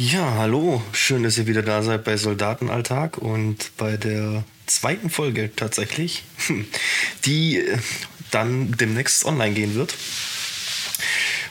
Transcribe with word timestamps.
Ja, 0.00 0.34
hallo. 0.34 0.80
Schön, 0.92 1.24
dass 1.24 1.38
ihr 1.38 1.48
wieder 1.48 1.62
da 1.62 1.82
seid 1.82 2.04
bei 2.04 2.16
Soldatenalltag 2.16 3.18
und 3.18 3.72
bei 3.76 3.96
der 3.96 4.44
zweiten 4.66 5.10
Folge 5.10 5.50
tatsächlich, 5.56 6.22
die 7.24 7.58
äh, 7.58 7.78
dann 8.30 8.76
demnächst 8.78 9.24
online 9.24 9.54
gehen 9.54 9.74
wird. 9.74 9.96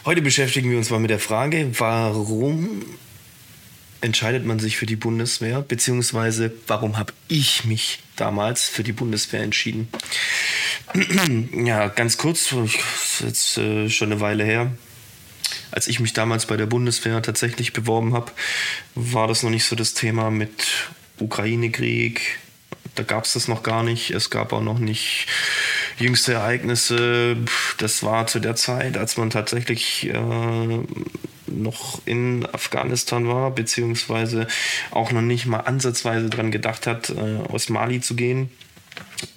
Heute 0.05 0.21
beschäftigen 0.21 0.71
wir 0.71 0.77
uns 0.77 0.89
mal 0.89 1.01
mit 1.01 1.09
der 1.09 1.19
Frage, 1.19 1.71
warum 1.77 2.85
entscheidet 3.99 4.45
man 4.45 4.59
sich 4.59 4.77
für 4.77 4.85
die 4.85 4.95
Bundeswehr, 4.95 5.61
beziehungsweise 5.61 6.53
warum 6.67 6.97
habe 6.97 7.11
ich 7.27 7.65
mich 7.65 7.99
damals 8.15 8.69
für 8.69 8.83
die 8.83 8.93
Bundeswehr 8.93 9.41
entschieden? 9.43 9.89
ja, 11.65 11.89
ganz 11.89 12.17
kurz, 12.17 12.51
das 12.51 12.71
ist 12.71 13.21
jetzt 13.25 13.57
äh, 13.57 13.89
schon 13.89 14.13
eine 14.13 14.21
Weile 14.21 14.45
her. 14.45 14.71
Als 15.71 15.87
ich 15.87 15.99
mich 15.99 16.13
damals 16.13 16.45
bei 16.45 16.57
der 16.57 16.65
Bundeswehr 16.65 17.21
tatsächlich 17.21 17.73
beworben 17.73 18.13
habe, 18.13 18.31
war 18.95 19.27
das 19.27 19.43
noch 19.43 19.49
nicht 19.49 19.65
so 19.65 19.75
das 19.75 19.93
Thema 19.93 20.31
mit 20.31 20.65
Ukraine-Krieg. 21.19 22.39
Da 22.95 23.03
gab 23.03 23.25
es 23.25 23.33
das 23.33 23.47
noch 23.47 23.63
gar 23.63 23.83
nicht. 23.83 24.11
Es 24.11 24.29
gab 24.29 24.53
auch 24.53 24.61
noch 24.61 24.79
nicht 24.79 25.27
jüngste 25.99 26.33
Ereignisse. 26.33 27.37
Das 27.77 28.03
war 28.03 28.27
zu 28.27 28.39
der 28.39 28.55
Zeit, 28.55 28.97
als 28.97 29.17
man 29.17 29.29
tatsächlich 29.29 30.09
äh, 30.09 30.79
noch 31.47 32.01
in 32.05 32.45
Afghanistan 32.45 33.27
war, 33.27 33.51
beziehungsweise 33.51 34.47
auch 34.91 35.11
noch 35.11 35.21
nicht 35.21 35.45
mal 35.45 35.59
ansatzweise 35.59 36.29
daran 36.29 36.51
gedacht 36.51 36.87
hat, 36.87 37.09
äh, 37.09 37.37
aus 37.49 37.69
Mali 37.69 38.01
zu 38.01 38.15
gehen, 38.15 38.49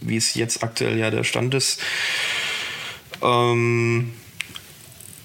wie 0.00 0.16
es 0.16 0.34
jetzt 0.34 0.62
aktuell 0.62 0.98
ja 0.98 1.10
der 1.10 1.24
Stand 1.24 1.54
ist. 1.54 1.80
Ähm, 3.22 4.14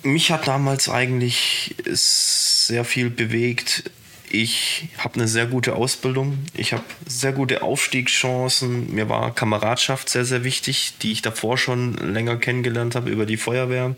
mich 0.06 0.32
hat 0.32 0.48
damals 0.48 0.90
eigentlich 0.90 1.76
sehr 1.86 2.86
viel 2.86 3.10
bewegt. 3.10 3.92
Ich 4.30 4.90
habe 4.98 5.16
eine 5.16 5.28
sehr 5.28 5.46
gute 5.46 5.76
Ausbildung. 5.76 6.40
Ich 6.54 6.74
habe 6.74 6.84
sehr 7.06 7.32
gute 7.32 7.62
Aufstiegschancen. 7.62 8.94
Mir 8.94 9.10
war 9.10 9.34
Kameradschaft 9.34 10.10
sehr, 10.10 10.26
sehr 10.26 10.44
wichtig, 10.44 10.94
die 11.02 11.12
ich 11.12 11.22
davor 11.22 11.58
schon 11.58 11.94
länger 11.96 12.38
kennengelernt 12.38 12.96
habe 12.96 13.10
über 13.10 13.26
die 13.26 13.38
Feuerwehr. 13.38 13.96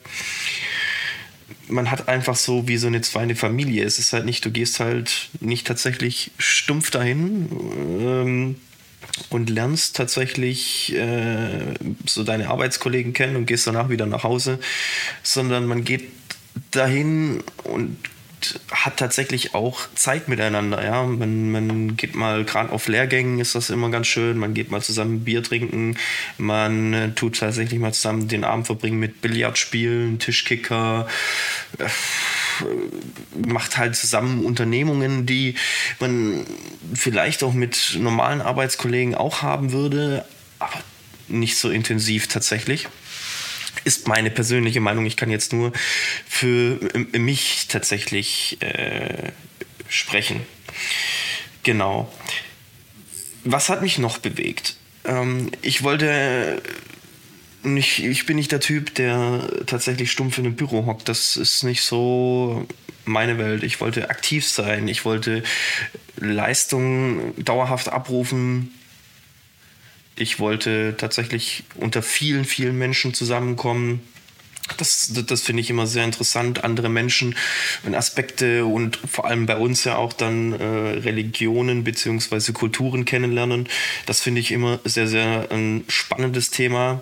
Man 1.69 1.91
hat 1.91 2.07
einfach 2.07 2.35
so 2.35 2.67
wie 2.67 2.77
so 2.77 2.87
eine 2.87 3.01
zweite 3.01 3.35
Familie. 3.35 3.83
Es 3.83 3.99
ist 3.99 4.13
halt 4.13 4.25
nicht, 4.25 4.45
du 4.45 4.51
gehst 4.51 4.79
halt 4.79 5.29
nicht 5.39 5.67
tatsächlich 5.67 6.31
stumpf 6.37 6.91
dahin. 6.91 7.49
Ähm, 7.99 8.55
und 9.29 9.49
lernst 9.49 9.95
tatsächlich 9.95 10.93
äh, 10.95 11.73
so 12.05 12.23
deine 12.23 12.49
Arbeitskollegen 12.49 13.13
kennen 13.13 13.35
und 13.35 13.45
gehst 13.45 13.67
danach 13.67 13.89
wieder 13.89 14.05
nach 14.05 14.23
Hause, 14.23 14.59
sondern 15.23 15.65
man 15.65 15.83
geht 15.83 16.09
dahin 16.71 17.43
und 17.63 17.97
hat 18.71 18.97
tatsächlich 18.97 19.55
auch 19.55 19.79
Zeit 19.95 20.27
miteinander. 20.27 20.83
Ja? 20.83 21.03
Man, 21.03 21.51
man 21.51 21.97
geht 21.97 22.15
mal, 22.15 22.45
gerade 22.45 22.71
auf 22.71 22.87
Lehrgängen 22.87 23.39
ist 23.39 23.55
das 23.55 23.69
immer 23.69 23.89
ganz 23.89 24.07
schön, 24.07 24.37
man 24.37 24.53
geht 24.53 24.69
mal 24.71 24.81
zusammen 24.81 25.23
Bier 25.23 25.43
trinken, 25.43 25.97
man 26.37 26.93
äh, 26.93 27.11
tut 27.11 27.39
tatsächlich 27.39 27.79
mal 27.79 27.93
zusammen 27.93 28.27
den 28.27 28.43
Abend 28.43 28.67
verbringen 28.67 28.99
mit 28.99 29.21
Billardspielen, 29.21 30.19
Tischkicker. 30.19 31.07
Äh, 31.79 31.87
macht 33.45 33.77
halt 33.77 33.95
zusammen 33.95 34.45
Unternehmungen, 34.45 35.25
die 35.25 35.55
man 35.99 36.45
vielleicht 36.93 37.43
auch 37.43 37.53
mit 37.53 37.97
normalen 37.99 38.41
Arbeitskollegen 38.41 39.15
auch 39.15 39.41
haben 39.41 39.71
würde, 39.71 40.25
aber 40.59 40.81
nicht 41.27 41.57
so 41.57 41.69
intensiv 41.69 42.27
tatsächlich. 42.27 42.87
Ist 43.83 44.07
meine 44.07 44.29
persönliche 44.29 44.81
Meinung. 44.81 45.05
Ich 45.05 45.17
kann 45.17 45.29
jetzt 45.29 45.53
nur 45.53 45.71
für 46.27 46.79
mich 47.13 47.67
tatsächlich 47.67 48.57
äh, 48.61 49.31
sprechen. 49.87 50.41
Genau. 51.63 52.11
Was 53.43 53.69
hat 53.69 53.81
mich 53.81 53.97
noch 53.97 54.17
bewegt? 54.17 54.75
Ähm, 55.05 55.51
ich 55.61 55.83
wollte 55.83 56.61
ich, 57.75 58.03
ich 58.03 58.25
bin 58.25 58.37
nicht 58.37 58.51
der 58.51 58.59
Typ, 58.59 58.95
der 58.95 59.49
tatsächlich 59.65 60.11
stumpf 60.11 60.37
in 60.37 60.45
einem 60.45 60.55
Büro 60.55 60.85
hockt. 60.85 61.09
Das 61.09 61.35
ist 61.35 61.63
nicht 61.63 61.81
so 61.81 62.65
meine 63.05 63.37
Welt. 63.37 63.63
Ich 63.63 63.81
wollte 63.81 64.09
aktiv 64.09 64.47
sein. 64.47 64.87
Ich 64.87 65.05
wollte 65.05 65.43
Leistungen 66.17 67.33
dauerhaft 67.43 67.89
abrufen. 67.89 68.73
Ich 70.15 70.39
wollte 70.39 70.95
tatsächlich 70.97 71.63
unter 71.75 72.01
vielen, 72.01 72.45
vielen 72.45 72.77
Menschen 72.77 73.13
zusammenkommen. 73.13 74.01
Das, 74.75 75.11
das, 75.25 75.41
finde 75.41 75.61
ich 75.61 75.69
immer 75.69 75.87
sehr 75.87 76.03
interessant, 76.03 76.63
andere 76.63 76.89
Menschen 76.89 77.35
und 77.83 77.95
Aspekte 77.95 78.65
und 78.65 78.97
vor 78.97 79.25
allem 79.25 79.45
bei 79.45 79.55
uns 79.55 79.85
ja 79.85 79.95
auch 79.95 80.11
dann 80.11 80.51
äh, 80.53 80.63
Religionen 80.63 81.85
bzw. 81.85 82.51
Kulturen 82.51 83.05
kennenlernen. 83.05 83.69
Das 84.05 84.19
finde 84.19 84.41
ich 84.41 84.51
immer 84.51 84.79
sehr, 84.83 85.07
sehr 85.07 85.47
ein 85.51 85.85
spannendes 85.87 86.51
Thema. 86.51 87.01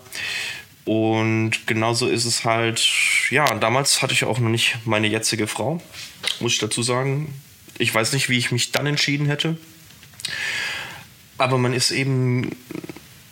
Und 0.85 1.65
genauso 1.65 2.07
ist 2.07 2.25
es 2.25 2.45
halt, 2.45 2.87
ja, 3.31 3.55
damals 3.55 4.03
hatte 4.03 4.13
ich 4.13 4.23
auch 4.23 4.37
noch 4.37 4.49
nicht 4.49 4.77
meine 4.85 5.07
jetzige 5.07 5.47
Frau, 5.47 5.81
muss 6.39 6.53
ich 6.53 6.59
dazu 6.59 6.83
sagen. 6.83 7.33
Ich 7.79 7.93
weiß 7.93 8.13
nicht, 8.13 8.29
wie 8.29 8.37
ich 8.37 8.51
mich 8.51 8.71
dann 8.71 8.85
entschieden 8.85 9.25
hätte. 9.25 9.57
Aber 11.37 11.57
man 11.57 11.73
ist 11.73 11.91
eben 11.91 12.55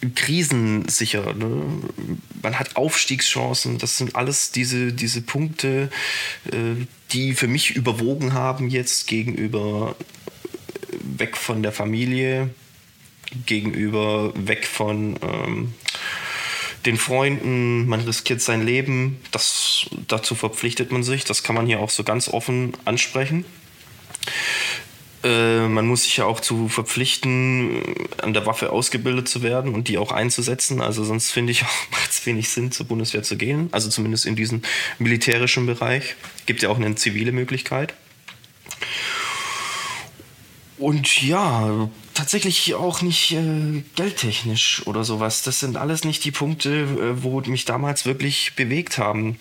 krisensicher. 0.09 1.33
Ne? 1.33 1.81
Man 2.41 2.59
hat 2.59 2.75
Aufstiegschancen. 2.75 3.77
Das 3.77 3.97
sind 3.97 4.15
alles 4.15 4.51
diese, 4.51 4.93
diese 4.93 5.21
Punkte, 5.21 5.89
äh, 6.51 6.85
die 7.11 7.33
für 7.33 7.47
mich 7.47 7.71
überwogen 7.71 8.33
haben 8.33 8.69
jetzt 8.69 9.07
gegenüber 9.07 9.95
äh, 10.91 11.19
weg 11.19 11.37
von 11.37 11.63
der 11.63 11.71
Familie, 11.71 12.49
gegenüber 13.45 14.33
weg 14.35 14.65
von 14.65 15.17
ähm, 15.21 15.73
den 16.85 16.97
Freunden, 16.97 17.87
man 17.87 18.01
riskiert 18.01 18.41
sein 18.41 18.65
Leben, 18.65 19.19
das, 19.31 19.85
dazu 20.07 20.35
verpflichtet 20.35 20.91
man 20.91 21.03
sich, 21.03 21.23
das 21.23 21.43
kann 21.43 21.55
man 21.55 21.65
hier 21.65 21.79
auch 21.79 21.89
so 21.89 22.03
ganz 22.03 22.27
offen 22.27 22.73
ansprechen. 22.85 23.45
Äh, 25.23 25.67
man 25.67 25.87
muss 25.87 26.03
sich 26.03 26.17
ja 26.17 26.25
auch 26.25 26.41
zu 26.41 26.67
verpflichten, 26.67 27.81
an 28.21 28.33
der 28.33 28.45
Waffe 28.45 28.71
ausgebildet 28.71 29.29
zu 29.29 29.41
werden 29.41 29.73
und 29.73 29.87
die 29.87 29.97
auch 29.97 30.11
einzusetzen. 30.11 30.81
Also 30.81 31.03
sonst 31.03 31.31
finde 31.31 31.51
ich 31.51 31.63
auch, 31.63 31.91
macht 31.91 32.11
es 32.11 32.25
wenig 32.25 32.49
Sinn, 32.49 32.71
zur 32.71 32.87
Bundeswehr 32.87 33.23
zu 33.23 33.37
gehen. 33.37 33.69
Also 33.71 33.89
zumindest 33.89 34.25
in 34.25 34.35
diesem 34.35 34.61
militärischen 34.99 35.65
Bereich. 35.65 36.15
Gibt 36.45 36.61
ja 36.61 36.69
auch 36.69 36.77
eine 36.77 36.95
zivile 36.95 37.31
Möglichkeit. 37.31 37.93
Und 40.77 41.21
ja, 41.21 41.89
tatsächlich 42.13 42.73
auch 42.73 43.01
nicht 43.01 43.31
äh, 43.31 43.83
geldtechnisch 43.95 44.81
oder 44.85 45.05
sowas. 45.05 45.43
Das 45.43 45.61
sind 45.61 45.77
alles 45.77 46.03
nicht 46.03 46.25
die 46.25 46.31
Punkte, 46.31 46.69
äh, 46.69 47.23
wo 47.23 47.39
mich 47.41 47.63
damals 47.63 48.05
wirklich 48.05 48.53
bewegt 48.55 48.97
haben. 48.97 49.39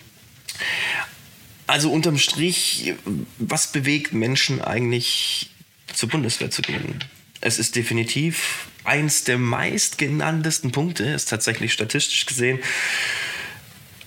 Also 1.67 1.91
unterm 1.91 2.17
Strich, 2.17 2.93
was 3.39 3.71
bewegt 3.71 4.13
Menschen 4.13 4.61
eigentlich 4.61 5.52
zur 5.93 6.09
Bundeswehr 6.09 6.51
zu 6.51 6.61
gehen? 6.61 7.03
Es 7.41 7.59
ist 7.59 7.75
definitiv 7.75 8.67
eins 8.83 9.23
der 9.23 9.37
meistgenanntesten 9.37 10.71
Punkte, 10.71 11.03
ist 11.03 11.29
tatsächlich 11.29 11.73
statistisch 11.73 12.25
gesehen. 12.25 12.59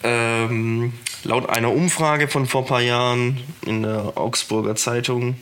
Ähm, 0.02 0.92
laut 1.24 1.48
einer 1.48 1.72
Umfrage 1.72 2.28
von 2.28 2.46
vor 2.46 2.62
ein 2.62 2.68
paar 2.68 2.82
Jahren 2.82 3.40
in 3.64 3.82
der 3.82 4.16
Augsburger 4.16 4.76
Zeitung 4.76 5.36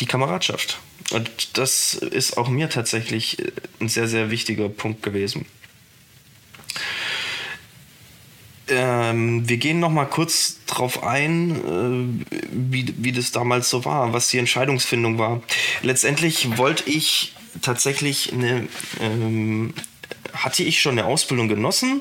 die 0.00 0.06
Kameradschaft. 0.06 0.78
Und 1.10 1.58
das 1.58 1.94
ist 1.94 2.38
auch 2.38 2.48
mir 2.48 2.68
tatsächlich 2.70 3.38
äh, 3.38 3.52
ein 3.80 3.88
sehr, 3.88 4.08
sehr 4.08 4.30
wichtiger 4.30 4.68
Punkt 4.68 5.02
gewesen. 5.02 5.46
Ähm, 8.68 9.48
wir 9.48 9.58
gehen 9.58 9.80
noch 9.80 9.90
mal 9.90 10.06
kurz 10.06 10.58
drauf 10.66 11.02
ein, 11.02 12.24
äh, 12.30 12.38
wie, 12.50 12.94
wie 12.96 13.12
das 13.12 13.32
damals 13.32 13.68
so 13.68 13.84
war, 13.84 14.12
was 14.12 14.28
die 14.28 14.38
Entscheidungsfindung 14.38 15.18
war. 15.18 15.42
Letztendlich 15.82 16.56
wollte 16.56 16.88
ich 16.88 17.34
tatsächlich 17.60 18.32
eine, 18.32 18.66
ähm, 19.00 19.74
hatte 20.32 20.62
ich 20.62 20.80
schon 20.80 20.98
eine 20.98 21.06
Ausbildung 21.06 21.48
genossen 21.48 22.00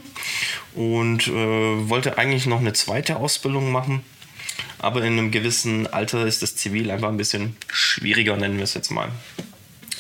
und 0.74 1.28
äh, 1.28 1.90
wollte 1.90 2.18
eigentlich 2.18 2.46
noch 2.46 2.60
eine 2.60 2.74
zweite 2.74 3.18
Ausbildung 3.18 3.72
machen 3.72 4.04
aber 4.84 5.02
in 5.06 5.14
einem 5.14 5.32
gewissen 5.32 5.88
Alter 5.88 6.28
ist 6.28 6.42
das 6.42 6.58
Zivil 6.58 6.92
einfach 6.92 7.08
ein 7.08 7.16
bisschen 7.16 7.56
schwieriger, 7.72 8.36
nennen 8.36 8.58
wir 8.58 8.66
es 8.66 8.74
jetzt 8.74 8.92
mal. 8.92 9.10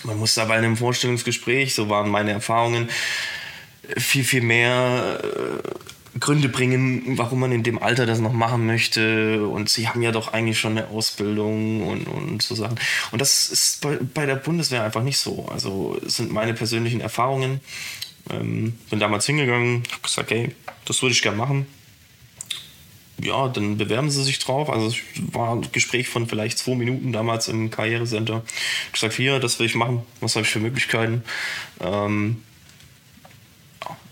Man 0.03 0.17
muss 0.17 0.33
da 0.33 0.43
bei 0.43 0.55
einem 0.55 0.75
Vorstellungsgespräch, 0.75 1.73
so 1.73 1.87
waren 1.87 2.09
meine 2.09 2.31
Erfahrungen, 2.31 2.89
viel, 3.97 4.25
viel 4.25 4.41
mehr 4.41 5.21
äh, 5.23 5.69
Gründe 6.23 6.49
bringen, 6.49 7.17
warum 7.17 7.39
man 7.39 7.51
in 7.51 7.63
dem 7.63 7.81
Alter 7.81 8.05
das 8.05 8.19
noch 8.19 8.33
machen 8.33 8.65
möchte. 8.65 9.45
Und 9.47 9.69
sie 9.69 9.87
haben 9.87 10.01
ja 10.01 10.11
doch 10.11 10.33
eigentlich 10.33 10.59
schon 10.59 10.77
eine 10.77 10.87
Ausbildung 10.87 11.87
und, 11.87 12.07
und 12.07 12.41
so 12.41 12.55
Sachen. 12.55 12.79
Und 13.11 13.21
das 13.21 13.49
ist 13.49 13.81
bei, 13.81 13.97
bei 14.13 14.25
der 14.25 14.35
Bundeswehr 14.35 14.83
einfach 14.83 15.03
nicht 15.03 15.17
so. 15.17 15.47
Also 15.51 15.99
sind 16.05 16.31
meine 16.31 16.53
persönlichen 16.53 17.01
Erfahrungen. 17.01 17.59
Ähm, 18.29 18.73
bin 18.89 18.99
damals 18.99 19.25
hingegangen, 19.25 19.83
habe 19.91 20.01
gesagt, 20.01 20.31
hey, 20.31 20.55
das 20.85 21.01
würde 21.01 21.13
ich 21.13 21.21
gerne 21.21 21.37
machen 21.37 21.67
ja, 23.21 23.47
dann 23.47 23.77
bewerben 23.77 24.09
sie 24.09 24.23
sich 24.23 24.39
drauf. 24.39 24.69
Also 24.69 24.87
es 24.87 24.97
war 25.33 25.55
ein 25.55 25.67
Gespräch 25.71 26.09
von 26.09 26.27
vielleicht 26.27 26.57
zwei 26.57 26.75
Minuten 26.75 27.11
damals 27.11 27.47
im 27.47 27.69
Karrierecenter. 27.69 28.43
Ich 28.87 28.93
gesagt, 28.93 29.13
hier, 29.13 29.39
das 29.39 29.59
will 29.59 29.65
ich 29.65 29.75
machen, 29.75 30.03
was 30.19 30.35
habe 30.35 30.45
ich 30.45 30.51
für 30.51 30.59
Möglichkeiten. 30.59 31.23
Ähm, 31.79 32.43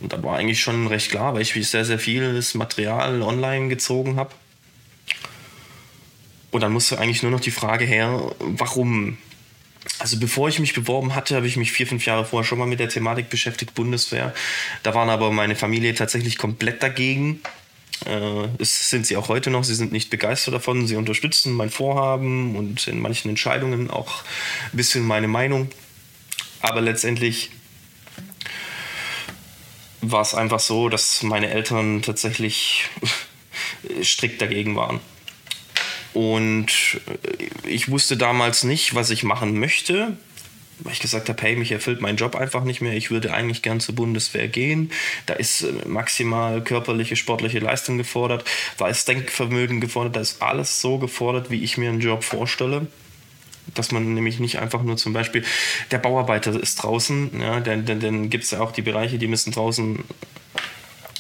und 0.01 0.13
dann 0.13 0.23
war 0.23 0.37
eigentlich 0.37 0.59
schon 0.59 0.87
recht 0.87 1.11
klar, 1.11 1.33
weil 1.33 1.41
ich 1.41 1.53
sehr, 1.69 1.85
sehr 1.85 1.99
vieles 1.99 2.55
Material 2.55 3.21
online 3.21 3.69
gezogen 3.69 4.15
habe. 4.15 4.31
Und 6.51 6.61
dann 6.61 6.73
musste 6.73 6.99
eigentlich 6.99 7.23
nur 7.23 7.31
noch 7.31 7.39
die 7.39 7.51
Frage 7.51 7.85
her, 7.85 8.33
warum? 8.39 9.17
Also 9.99 10.19
bevor 10.19 10.49
ich 10.49 10.59
mich 10.59 10.73
beworben 10.73 11.15
hatte, 11.15 11.35
habe 11.35 11.47
ich 11.47 11.57
mich 11.57 11.71
vier, 11.71 11.87
fünf 11.87 12.05
Jahre 12.05 12.25
vorher 12.25 12.47
schon 12.47 12.59
mal 12.59 12.67
mit 12.67 12.79
der 12.79 12.89
Thematik 12.89 13.29
beschäftigt, 13.29 13.73
Bundeswehr. 13.73 14.33
Da 14.83 14.93
waren 14.93 15.09
aber 15.09 15.31
meine 15.31 15.55
Familie 15.55 15.95
tatsächlich 15.95 16.37
komplett 16.37 16.83
dagegen. 16.83 17.39
Äh, 18.05 18.47
das 18.57 18.89
sind 18.89 19.07
sie 19.07 19.15
auch 19.15 19.29
heute 19.29 19.49
noch. 19.49 19.63
Sie 19.63 19.75
sind 19.75 19.91
nicht 19.91 20.09
begeistert 20.09 20.53
davon. 20.53 20.87
Sie 20.87 20.97
unterstützen 20.97 21.53
mein 21.53 21.69
Vorhaben 21.69 22.55
und 22.55 22.87
in 22.87 22.99
manchen 22.99 23.29
Entscheidungen 23.29 23.89
auch 23.89 24.23
ein 24.71 24.77
bisschen 24.77 25.03
meine 25.05 25.27
Meinung. 25.27 25.69
Aber 26.59 26.81
letztendlich 26.81 27.49
war 30.01 30.21
es 30.21 30.33
einfach 30.33 30.59
so, 30.59 30.89
dass 30.89 31.23
meine 31.23 31.49
Eltern 31.49 32.01
tatsächlich 32.01 32.89
strikt 34.03 34.41
dagegen 34.41 34.75
waren. 34.75 34.99
Und 36.13 36.99
ich 37.65 37.89
wusste 37.89 38.17
damals 38.17 38.63
nicht, 38.63 38.95
was 38.95 39.11
ich 39.11 39.23
machen 39.23 39.57
möchte, 39.57 40.17
weil 40.79 40.93
ich 40.93 40.99
gesagt 40.99 41.29
habe, 41.29 41.41
hey, 41.41 41.55
mich 41.55 41.71
erfüllt 41.71 42.01
mein 42.01 42.17
Job 42.17 42.35
einfach 42.35 42.63
nicht 42.63 42.81
mehr. 42.81 42.93
Ich 42.93 43.11
würde 43.11 43.33
eigentlich 43.33 43.61
gern 43.61 43.79
zur 43.79 43.95
Bundeswehr 43.95 44.47
gehen. 44.47 44.91
Da 45.25 45.35
ist 45.35 45.61
äh, 45.61 45.71
maximal 45.87 46.63
körperliche, 46.63 47.15
sportliche 47.15 47.59
Leistung 47.59 47.97
gefordert. 47.97 48.43
Da 48.77 48.87
ist 48.87 49.07
Denkvermögen 49.07 49.79
gefordert. 49.79 50.15
Da 50.15 50.21
ist 50.21 50.41
alles 50.41 50.81
so 50.81 50.97
gefordert, 50.97 51.51
wie 51.51 51.63
ich 51.63 51.77
mir 51.77 51.89
einen 51.89 52.01
Job 52.01 52.23
vorstelle. 52.23 52.87
Dass 53.73 53.91
man 53.91 54.13
nämlich 54.13 54.39
nicht 54.39 54.59
einfach 54.59 54.83
nur 54.83 54.97
zum 54.97 55.13
Beispiel, 55.13 55.43
der 55.91 55.97
Bauarbeiter 55.97 56.59
ist 56.59 56.75
draußen, 56.75 57.39
ja, 57.39 57.59
dann, 57.59 57.85
dann, 57.85 57.99
dann 57.99 58.29
gibt 58.29 58.43
es 58.43 58.51
ja 58.51 58.59
auch 58.59 58.71
die 58.71 58.81
Bereiche, 58.81 59.17
die 59.17 59.27
müssen 59.27 59.51
draußen 59.51 60.03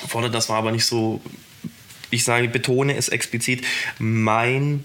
fordern. 0.07 0.31
Das 0.31 0.49
war 0.49 0.57
aber 0.57 0.71
nicht 0.71 0.85
so 0.85 1.21
ich 2.11 2.23
sage, 2.23 2.47
betone 2.49 2.95
es 2.95 3.09
explizit, 3.09 3.65
mein 3.97 4.83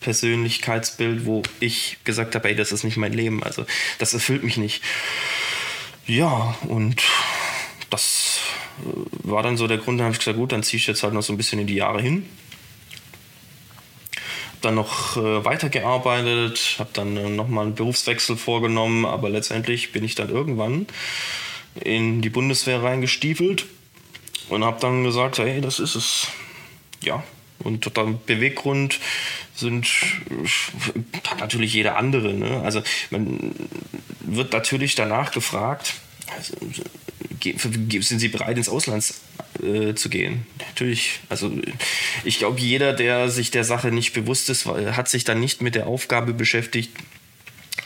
Persönlichkeitsbild, 0.00 1.26
wo 1.26 1.42
ich 1.60 1.98
gesagt 2.02 2.34
habe, 2.34 2.48
ey, 2.48 2.56
das 2.56 2.72
ist 2.72 2.82
nicht 2.82 2.96
mein 2.96 3.12
Leben. 3.12 3.42
Also 3.42 3.64
das 3.98 4.14
erfüllt 4.14 4.42
mich 4.42 4.56
nicht. 4.56 4.82
Ja, 6.06 6.56
und 6.62 7.00
das 7.90 8.40
äh, 8.80 8.90
war 9.22 9.44
dann 9.44 9.56
so 9.56 9.68
der 9.68 9.78
Grund, 9.78 10.00
da 10.00 10.04
habe 10.04 10.12
ich 10.12 10.18
gesagt, 10.18 10.38
gut, 10.38 10.50
dann 10.50 10.64
ziehe 10.64 10.78
ich 10.78 10.86
jetzt 10.88 11.04
halt 11.04 11.14
noch 11.14 11.22
so 11.22 11.32
ein 11.32 11.36
bisschen 11.36 11.60
in 11.60 11.68
die 11.68 11.76
Jahre 11.76 12.02
hin. 12.02 12.28
Dann 14.62 14.76
noch 14.76 15.16
äh, 15.16 15.44
weitergearbeitet, 15.44 16.76
habe 16.78 16.90
dann 16.92 17.16
äh, 17.16 17.28
nochmal 17.28 17.66
einen 17.66 17.74
Berufswechsel 17.74 18.36
vorgenommen, 18.36 19.04
aber 19.04 19.28
letztendlich 19.28 19.92
bin 19.92 20.04
ich 20.04 20.14
dann 20.14 20.30
irgendwann 20.30 20.86
in 21.74 22.22
die 22.22 22.30
Bundeswehr 22.30 22.82
reingestiefelt 22.82 23.66
und 24.48 24.64
habe 24.64 24.80
dann 24.80 25.04
gesagt, 25.04 25.38
hey, 25.38 25.60
das 25.60 25.80
ist 25.80 25.94
es 25.94 26.28
ja, 27.02 27.22
und 27.58 27.96
der 27.96 28.04
Beweggrund 28.26 28.98
sind 29.54 29.86
hat 31.28 31.40
natürlich 31.40 31.74
jeder 31.74 31.96
andere. 31.96 32.32
Ne? 32.32 32.62
Also 32.62 32.82
man 33.10 33.54
wird 34.20 34.52
natürlich 34.52 34.94
danach 34.94 35.32
gefragt, 35.32 35.94
also, 36.36 36.54
sind 37.40 38.18
Sie 38.18 38.28
bereit, 38.28 38.56
ins 38.56 38.68
Ausland 38.68 39.14
äh, 39.62 39.94
zu 39.94 40.08
gehen? 40.08 40.46
Natürlich. 40.58 41.20
Also 41.28 41.52
ich 42.24 42.38
glaube, 42.38 42.60
jeder, 42.60 42.92
der 42.92 43.30
sich 43.30 43.50
der 43.50 43.64
Sache 43.64 43.90
nicht 43.90 44.12
bewusst 44.12 44.50
ist, 44.50 44.66
hat 44.66 45.08
sich 45.08 45.24
dann 45.24 45.40
nicht 45.40 45.62
mit 45.62 45.74
der 45.74 45.86
Aufgabe 45.86 46.34
beschäftigt, 46.34 46.90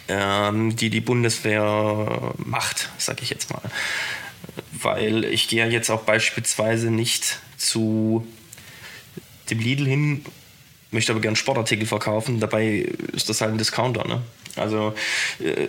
ähm, 0.08 0.76
die 0.76 0.90
die 0.90 1.00
Bundeswehr 1.00 2.34
macht, 2.38 2.90
sage 2.98 3.22
ich 3.22 3.30
jetzt 3.30 3.50
mal. 3.50 3.62
Weil 4.72 5.24
ich 5.24 5.48
gehe 5.48 5.66
jetzt 5.68 5.90
auch 5.90 6.02
beispielsweise 6.02 6.90
nicht 6.90 7.40
zu 7.56 8.26
dem 9.50 9.58
Lidl 9.58 9.86
hin, 9.86 10.24
möchte 10.90 11.12
aber 11.12 11.20
gerne 11.20 11.36
Sportartikel 11.36 11.86
verkaufen, 11.86 12.40
dabei 12.40 12.86
ist 13.12 13.28
das 13.28 13.40
halt 13.40 13.52
ein 13.52 13.58
Discounter. 13.58 14.06
Ne? 14.06 14.22
Also 14.56 14.94
äh, 15.40 15.68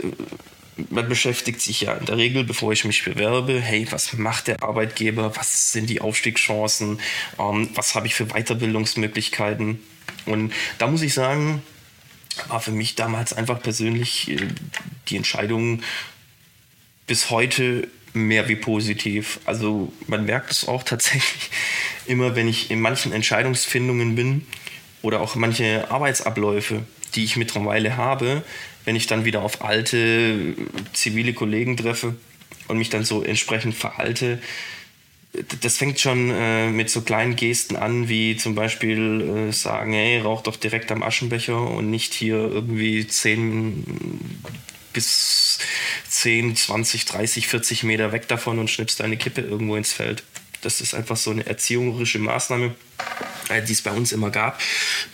man 0.90 1.10
beschäftigt 1.10 1.62
sich 1.62 1.82
ja 1.82 1.94
in 1.94 2.06
der 2.06 2.18
Regel, 2.18 2.44
bevor 2.44 2.72
ich 2.72 2.86
mich 2.86 3.04
bewerbe, 3.04 3.60
hey, 3.60 3.88
was 3.90 4.14
macht 4.14 4.48
der 4.48 4.64
Arbeitgeber, 4.64 5.36
was 5.36 5.72
sind 5.72 5.90
die 5.90 6.02
Aufstiegschancen, 6.02 7.00
ähm, 7.40 7.70
was 7.74 7.96
habe 7.96 8.08
ich 8.08 8.16
für 8.16 8.28
Weiterbildungsmöglichkeiten. 8.28 9.80
Und 10.26 10.54
da 10.78 10.88
muss 10.88 11.02
ich 11.02 11.14
sagen, 11.14 11.62
war 12.48 12.62
für 12.62 12.72
mich 12.72 12.96
damals 12.96 13.34
einfach 13.34 13.62
persönlich 13.62 14.30
äh, 14.30 14.38
die 15.10 15.18
Entscheidung 15.18 15.82
bis 17.08 17.30
heute 17.30 17.88
mehr 18.14 18.48
wie 18.50 18.56
positiv. 18.56 19.40
Also 19.46 19.92
man 20.08 20.26
merkt 20.26 20.52
es 20.52 20.68
auch 20.68 20.84
tatsächlich 20.84 21.50
immer, 22.06 22.36
wenn 22.36 22.48
ich 22.48 22.72
in 22.72 22.82
manchen 22.82 23.12
Entscheidungsfindungen 23.12 24.16
bin 24.16 24.46
oder 25.02 25.22
auch 25.22 25.36
manche 25.36 25.90
Arbeitsabläufe, 25.90 26.86
die 27.18 27.26
ich 27.26 27.36
mittlerweile 27.36 27.98
habe, 27.98 28.44
wenn 28.86 28.96
ich 28.96 29.08
dann 29.08 29.26
wieder 29.26 29.42
auf 29.42 29.64
alte 29.64 30.56
zivile 30.94 31.34
Kollegen 31.34 31.76
treffe 31.76 32.16
und 32.70 32.78
mich 32.78 32.90
dann 32.90 33.04
so 33.04 33.22
entsprechend 33.24 33.76
verhalte, 33.76 34.40
das 35.62 35.78
fängt 35.78 36.00
schon 36.00 36.32
äh, 36.32 36.70
mit 36.70 36.90
so 36.90 37.02
kleinen 37.02 37.36
Gesten 37.36 37.76
an, 37.76 38.10
wie 38.10 38.38
zum 38.38 38.56
Beispiel 38.56 39.50
äh, 39.50 39.54
sagen, 39.54 39.94
hey, 39.94 40.20
rauch 40.20 40.42
doch 40.42 40.56
direkt 40.56 40.92
am 40.92 41.04
Aschenbecher 41.04 41.60
und 41.60 41.90
nicht 41.92 42.14
hier 42.14 42.38
irgendwie 42.38 43.06
10 43.06 43.84
bis 44.94 45.60
10, 46.10 46.56
20, 46.56 47.06
30, 47.06 47.48
40 47.48 47.84
Meter 47.84 48.12
weg 48.12 48.28
davon 48.28 48.58
und 48.58 48.70
schnippst 48.70 49.00
deine 49.00 49.18
Kippe 49.18 49.42
irgendwo 49.42 49.76
ins 49.76 49.94
Feld. 49.94 50.24
Das 50.62 50.82
ist 50.82 50.94
einfach 50.94 51.18
so 51.18 51.32
eine 51.32 51.46
erzieherische 51.46 52.20
Maßnahme, 52.20 52.76
äh, 53.50 53.62
die 53.62 53.74
es 53.74 53.82
bei 53.82 53.92
uns 53.92 54.12
immer 54.12 54.32
gab 54.32 54.60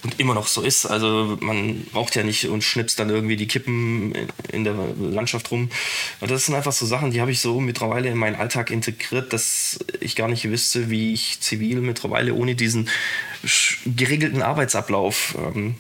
und 0.04 0.19
immer 0.19 0.34
noch 0.34 0.48
so 0.48 0.62
ist. 0.62 0.86
Also 0.86 1.38
man 1.42 1.84
braucht 1.92 2.16
ja 2.16 2.24
nicht 2.24 2.48
und 2.48 2.63
schnippst 2.63 3.00
dann 3.00 3.10
irgendwie 3.10 3.36
die 3.36 3.48
Kippen 3.48 4.13
in 4.51 4.63
der 4.63 4.75
Landschaft 5.00 5.51
rum. 5.51 5.69
Das 6.22 6.45
sind 6.45 6.56
einfach 6.56 6.72
so 6.72 6.86
Sachen, 6.86 7.12
die 7.12 7.22
habe 7.22 7.31
ich 7.31 7.42
so 7.42 7.60
mittlerweile 7.60 8.10
in 8.10 8.18
meinen 8.18 8.36
Alltag 8.36 8.72
integriert, 8.72 9.34
dass 9.34 9.80
ich 10.00 10.16
gar 10.16 10.28
nicht 10.28 10.50
wüsste, 10.50 10.90
wie 10.90 11.13
ich 11.13 11.42
zivil 11.42 11.81
mittlerweile 11.81 12.34
ohne 12.34 12.56
diesen 12.56 12.89
geregelten 13.86 14.42
Arbeitsablauf 14.42 15.36
ähm, 15.38 15.75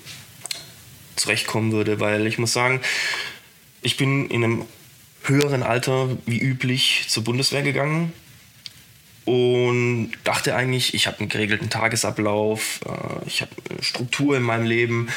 zurechtkommen 1.15 1.71
würde. 1.71 1.99
Weil 1.99 2.27
ich 2.27 2.37
muss 2.37 2.51
sagen, 2.51 2.81
ich 3.81 3.95
bin 3.97 4.29
in 4.29 4.43
einem 4.43 4.65
höheren 5.23 5.63
Alter 5.63 6.09
wie 6.25 6.39
üblich 6.39 7.05
zur 7.07 7.23
Bundeswehr 7.23 7.61
gegangen 7.61 8.11
und 9.25 10.11
dachte 10.23 10.55
eigentlich, 10.55 10.93
ich 10.93 11.07
habe 11.07 11.19
einen 11.19 11.29
geregelten 11.29 11.69
Tagesablauf, 11.69 12.81
äh, 12.85 13.27
ich 13.27 13.41
habe 13.41 13.51
Struktur 13.81 14.37
in 14.37 14.43
meinem 14.43 14.65
Leben, 14.65 15.09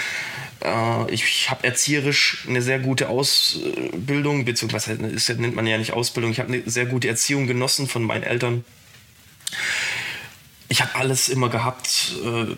äh, 0.62 1.10
ich 1.12 1.50
habe 1.50 1.64
erzieherisch 1.64 2.44
eine 2.48 2.62
sehr 2.62 2.78
gute 2.78 3.08
Ausbildung, 3.08 4.44
beziehungsweise 4.44 4.96
das 4.96 5.28
nennt 5.28 5.56
man 5.56 5.66
ja 5.66 5.78
nicht 5.78 5.92
Ausbildung, 5.92 6.30
ich 6.30 6.38
habe 6.38 6.52
eine 6.52 6.62
sehr 6.66 6.86
gute 6.86 7.08
Erziehung 7.08 7.46
genossen 7.46 7.88
von 7.88 8.02
meinen 8.02 8.22
Eltern. 8.22 8.64
Ich 10.68 10.80
habe 10.82 10.94
alles 10.96 11.28
immer 11.28 11.48
gehabt, 11.48 12.14
äh, 12.24 12.54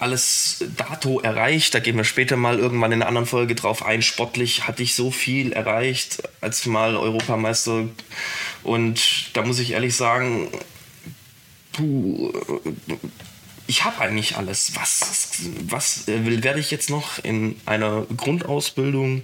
alles 0.00 0.64
dato 0.76 1.20
erreicht. 1.20 1.74
Da 1.74 1.78
gehen 1.78 1.96
wir 1.96 2.04
später 2.04 2.36
mal 2.36 2.58
irgendwann 2.58 2.92
in 2.92 3.00
einer 3.00 3.08
anderen 3.08 3.26
Folge 3.26 3.54
drauf 3.54 3.84
ein. 3.84 4.02
Sportlich 4.02 4.66
hatte 4.66 4.82
ich 4.82 4.94
so 4.94 5.10
viel 5.10 5.52
erreicht 5.52 6.22
als 6.40 6.66
mal 6.66 6.96
Europameister. 6.96 7.88
Und 8.62 9.36
da 9.36 9.42
muss 9.42 9.58
ich 9.58 9.72
ehrlich 9.72 9.94
sagen, 9.94 10.48
puh, 11.72 12.32
ich 13.66 13.84
habe 13.84 14.00
eigentlich 14.00 14.36
alles. 14.36 14.72
Was, 14.74 15.40
was 15.62 16.08
äh, 16.08 16.42
werde 16.42 16.60
ich 16.60 16.70
jetzt 16.70 16.90
noch 16.90 17.22
in 17.22 17.56
einer 17.66 18.06
Grundausbildung 18.16 19.22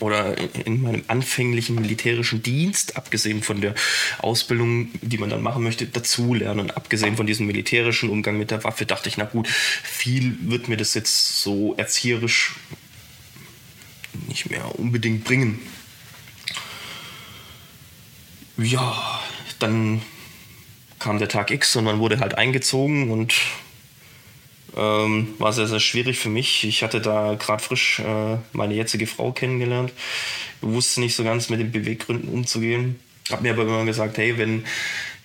oder 0.00 0.36
in 0.66 0.82
meinem 0.82 1.02
anfänglichen 1.08 1.74
militärischen 1.74 2.42
Dienst, 2.42 2.96
abgesehen 2.96 3.42
von 3.42 3.60
der 3.60 3.74
Ausbildung, 4.18 4.90
die 5.02 5.18
man 5.18 5.30
dann 5.30 5.42
machen 5.42 5.62
möchte, 5.62 5.86
dazulernen. 5.86 6.70
Abgesehen 6.70 7.16
von 7.16 7.26
diesem 7.26 7.46
militärischen 7.46 8.10
Umgang 8.10 8.38
mit 8.38 8.50
der 8.50 8.62
Waffe, 8.64 8.86
dachte 8.86 9.08
ich, 9.08 9.16
na 9.16 9.24
gut, 9.24 9.48
viel 9.48 10.36
wird 10.42 10.68
mir 10.68 10.76
das 10.76 10.94
jetzt 10.94 11.42
so 11.42 11.74
erzieherisch 11.76 12.54
nicht 14.28 14.50
mehr 14.50 14.78
unbedingt 14.78 15.24
bringen. 15.24 15.60
Ja, 18.56 19.20
dann 19.58 20.02
kam 20.98 21.18
der 21.18 21.28
Tag 21.28 21.50
X 21.50 21.76
und 21.76 21.84
man 21.84 21.98
wurde 21.98 22.20
halt 22.20 22.36
eingezogen 22.36 23.10
und 23.10 23.34
ähm, 24.76 25.34
war 25.38 25.52
sehr, 25.52 25.66
sehr 25.66 25.80
schwierig 25.80 26.18
für 26.18 26.28
mich. 26.28 26.64
Ich 26.64 26.82
hatte 26.82 27.00
da 27.00 27.34
gerade 27.34 27.62
frisch 27.62 28.00
äh, 28.00 28.36
meine 28.52 28.74
jetzige 28.74 29.06
Frau 29.06 29.32
kennengelernt. 29.32 29.92
Wusste 30.60 31.00
nicht 31.00 31.14
so 31.14 31.24
ganz 31.24 31.48
mit 31.48 31.60
den 31.60 31.72
Beweggründen 31.72 32.28
umzugehen. 32.28 32.98
Hab 33.30 33.42
mir 33.42 33.52
aber 33.52 33.62
immer 33.62 33.84
gesagt, 33.84 34.18
hey, 34.18 34.38
wenn 34.38 34.64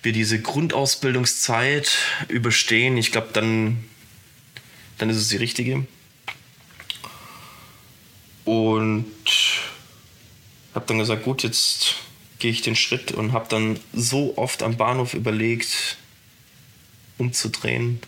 wir 0.04 0.12
diese 0.12 0.40
Grundausbildungszeit 0.40 1.90
überstehen. 2.28 2.96
Ich 2.98 3.10
glaube, 3.10 3.28
dann, 3.32 3.84
dann 4.98 5.08
ist 5.08 5.16
es 5.16 5.28
die 5.28 5.38
richtige. 5.38 5.86
Und 8.44 9.06
habe 10.74 10.84
dann 10.86 10.98
gesagt, 10.98 11.24
gut, 11.24 11.42
jetzt 11.42 11.94
gehe 12.44 12.50
ich 12.50 12.60
den 12.60 12.76
Schritt 12.76 13.10
und 13.10 13.32
habe 13.32 13.46
dann 13.48 13.80
so 13.94 14.36
oft 14.36 14.62
am 14.62 14.76
Bahnhof 14.76 15.14
überlegt, 15.14 15.96
umzudrehen, 17.16 18.00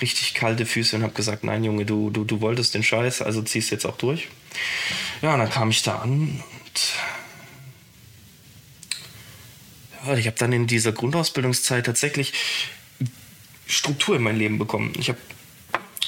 richtig 0.00 0.34
kalte 0.34 0.66
Füße 0.66 0.96
und 0.96 1.04
habe 1.04 1.12
gesagt, 1.12 1.44
nein 1.44 1.62
Junge, 1.62 1.86
du, 1.86 2.10
du, 2.10 2.24
du 2.24 2.40
wolltest 2.40 2.74
den 2.74 2.82
Scheiß, 2.82 3.22
also 3.22 3.42
ziehst 3.42 3.70
jetzt 3.70 3.86
auch 3.86 3.96
durch. 3.96 4.26
Ja, 5.22 5.34
und 5.34 5.38
dann 5.38 5.50
kam 5.50 5.70
ich 5.70 5.84
da 5.84 5.98
an 5.98 6.42
und 6.42 6.94
ja, 10.04 10.16
ich 10.16 10.26
habe 10.26 10.36
dann 10.36 10.52
in 10.52 10.66
dieser 10.66 10.90
Grundausbildungszeit 10.90 11.86
tatsächlich 11.86 12.32
Struktur 13.68 14.16
in 14.16 14.22
mein 14.22 14.36
Leben 14.36 14.58
bekommen. 14.58 14.94
Ich 14.98 15.10
habe 15.10 15.18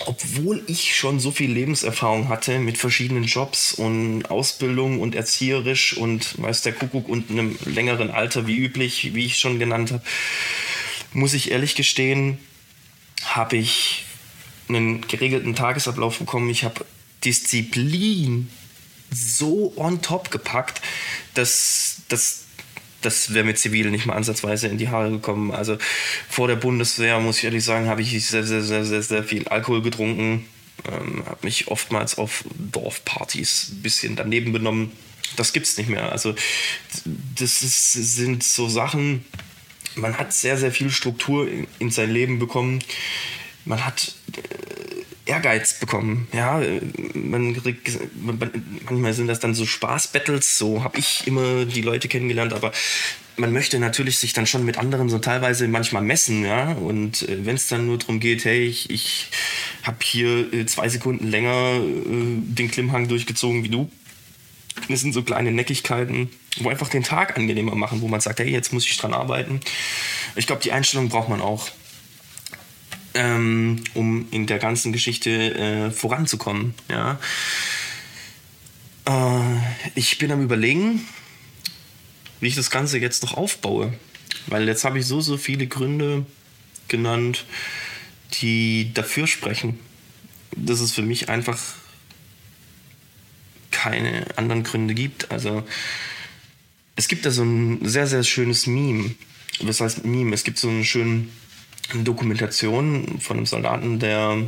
obwohl 0.08 0.62
ich 0.68 0.96
schon 0.96 1.20
so 1.20 1.30
viel 1.30 1.52
Lebenserfahrung 1.52 2.30
hatte 2.30 2.58
mit 2.60 2.78
verschiedenen 2.78 3.24
Jobs 3.24 3.74
und 3.74 4.30
Ausbildung 4.30 5.00
und 5.00 5.14
erzieherisch 5.14 5.98
und 5.98 6.40
weiß 6.42 6.62
der 6.62 6.72
Kuckuck 6.72 7.10
und 7.10 7.30
einem 7.30 7.58
längeren 7.66 8.10
Alter 8.10 8.46
wie 8.46 8.56
üblich, 8.56 9.14
wie 9.14 9.26
ich 9.26 9.36
schon 9.36 9.58
genannt 9.58 9.92
habe, 9.92 10.02
muss 11.12 11.34
ich 11.34 11.50
ehrlich 11.50 11.74
gestehen, 11.74 12.38
habe 13.22 13.58
ich 13.58 14.06
einen 14.70 15.02
geregelten 15.06 15.54
Tagesablauf 15.54 16.18
bekommen. 16.18 16.48
Ich 16.48 16.64
habe 16.64 16.86
Disziplin 17.22 18.48
so 19.10 19.74
on 19.76 20.00
top 20.00 20.30
gepackt, 20.30 20.80
dass, 21.34 22.00
dass 22.08 22.44
das 23.00 23.32
wäre 23.32 23.44
mit 23.44 23.58
Zivil 23.58 23.90
nicht 23.90 24.06
mal 24.06 24.14
ansatzweise 24.14 24.68
in 24.68 24.78
die 24.78 24.88
Haare 24.88 25.10
gekommen. 25.10 25.52
Also 25.52 25.78
vor 26.28 26.48
der 26.48 26.56
Bundeswehr, 26.56 27.20
muss 27.20 27.38
ich 27.38 27.44
ehrlich 27.44 27.64
sagen, 27.64 27.88
habe 27.88 28.02
ich 28.02 28.26
sehr, 28.26 28.44
sehr, 28.44 28.62
sehr, 28.62 28.84
sehr, 28.84 29.02
sehr 29.02 29.24
viel 29.24 29.46
Alkohol 29.48 29.82
getrunken. 29.82 30.46
Ähm, 30.90 31.24
habe 31.26 31.38
mich 31.42 31.68
oftmals 31.68 32.18
auf 32.18 32.44
Dorfpartys 32.56 33.70
ein 33.72 33.82
bisschen 33.82 34.16
daneben 34.16 34.52
benommen. 34.52 34.92
Das 35.36 35.52
gibt 35.52 35.66
es 35.66 35.76
nicht 35.76 35.90
mehr. 35.90 36.10
Also 36.10 36.34
das 37.36 37.62
ist, 37.62 37.92
sind 37.92 38.42
so 38.42 38.68
Sachen, 38.68 39.24
man 39.94 40.18
hat 40.18 40.32
sehr, 40.32 40.56
sehr 40.56 40.72
viel 40.72 40.90
Struktur 40.90 41.48
in, 41.48 41.66
in 41.78 41.90
sein 41.90 42.10
Leben 42.10 42.38
bekommen. 42.38 42.82
Man 43.64 43.84
hat 43.84 44.14
äh, 44.36 44.77
Ehrgeiz 45.28 45.78
bekommen. 45.78 46.26
Ja, 46.32 46.60
man, 47.14 47.54
man, 48.14 48.50
manchmal 48.84 49.12
sind 49.12 49.26
das 49.26 49.40
dann 49.40 49.54
so 49.54 49.66
Spaßbattles, 49.66 50.58
so 50.58 50.82
habe 50.82 50.98
ich 50.98 51.26
immer 51.26 51.64
die 51.64 51.82
Leute 51.82 52.08
kennengelernt, 52.08 52.52
aber 52.52 52.72
man 53.36 53.52
möchte 53.52 53.78
natürlich 53.78 54.18
sich 54.18 54.32
dann 54.32 54.46
schon 54.46 54.64
mit 54.64 54.78
anderen 54.78 55.08
so 55.08 55.18
teilweise 55.18 55.68
manchmal 55.68 56.02
messen, 56.02 56.44
ja. 56.44 56.72
Und 56.72 57.28
äh, 57.28 57.44
wenn 57.46 57.56
es 57.56 57.68
dann 57.68 57.86
nur 57.86 57.98
darum 57.98 58.20
geht, 58.20 58.44
hey, 58.44 58.64
ich, 58.64 58.90
ich 58.90 59.30
habe 59.84 59.98
hier 60.02 60.52
äh, 60.52 60.66
zwei 60.66 60.88
Sekunden 60.88 61.28
länger 61.28 61.76
äh, 61.76 61.80
den 62.06 62.70
Klimmhang 62.70 63.08
durchgezogen 63.08 63.64
wie 63.64 63.68
du. 63.68 63.90
Das 64.88 65.00
sind 65.00 65.12
so 65.12 65.22
kleine 65.22 65.50
Neckigkeiten, 65.50 66.30
wo 66.60 66.68
einfach 66.68 66.88
den 66.88 67.02
Tag 67.02 67.36
angenehmer 67.36 67.74
machen, 67.74 68.00
wo 68.00 68.08
man 68.08 68.20
sagt, 68.20 68.38
hey, 68.38 68.48
jetzt 68.48 68.72
muss 68.72 68.86
ich 68.86 68.96
dran 68.96 69.12
arbeiten. 69.12 69.60
Ich 70.36 70.46
glaube, 70.46 70.62
die 70.62 70.72
Einstellung 70.72 71.08
braucht 71.08 71.28
man 71.28 71.40
auch 71.40 71.68
ähm, 73.14 73.82
um 73.94 74.26
in 74.30 74.46
der 74.46 74.58
ganzen 74.58 74.92
Geschichte 74.92 75.54
äh, 75.54 75.90
voranzukommen. 75.90 76.74
Ja. 76.88 77.18
Äh, 79.06 79.58
ich 79.94 80.18
bin 80.18 80.30
am 80.30 80.42
Überlegen, 80.42 81.06
wie 82.40 82.48
ich 82.48 82.54
das 82.54 82.70
Ganze 82.70 82.98
jetzt 82.98 83.22
noch 83.22 83.34
aufbaue. 83.34 83.92
Weil 84.46 84.66
jetzt 84.66 84.84
habe 84.84 84.98
ich 84.98 85.06
so, 85.06 85.20
so 85.20 85.36
viele 85.36 85.66
Gründe 85.66 86.24
genannt, 86.88 87.44
die 88.40 88.92
dafür 88.94 89.26
sprechen. 89.26 89.78
Dass 90.56 90.80
es 90.80 90.92
für 90.92 91.02
mich 91.02 91.28
einfach 91.28 91.58
keine 93.70 94.26
anderen 94.36 94.64
Gründe 94.64 94.94
gibt. 94.94 95.30
Also 95.30 95.64
es 96.96 97.08
gibt 97.08 97.26
da 97.26 97.30
so 97.30 97.42
ein 97.44 97.86
sehr, 97.86 98.06
sehr 98.06 98.24
schönes 98.24 98.66
Meme. 98.66 99.14
Was 99.60 99.80
heißt 99.80 100.04
Meme? 100.04 100.34
Es 100.34 100.44
gibt 100.44 100.58
so 100.58 100.68
einen 100.68 100.84
schönen 100.84 101.30
Dokumentation 101.94 103.20
von 103.20 103.38
einem 103.38 103.46
Soldaten, 103.46 103.98
der 103.98 104.46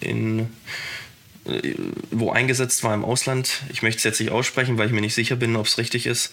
in 0.00 0.48
äh, 1.44 1.74
wo 2.10 2.30
eingesetzt 2.30 2.84
war 2.84 2.94
im 2.94 3.04
Ausland. 3.04 3.62
Ich 3.72 3.82
möchte 3.82 3.98
es 3.98 4.04
jetzt 4.04 4.20
nicht 4.20 4.30
aussprechen, 4.30 4.78
weil 4.78 4.86
ich 4.86 4.92
mir 4.92 5.00
nicht 5.00 5.14
sicher 5.14 5.36
bin, 5.36 5.56
ob 5.56 5.66
es 5.66 5.78
richtig 5.78 6.06
ist. 6.06 6.32